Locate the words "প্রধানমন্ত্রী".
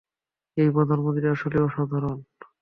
0.75-1.25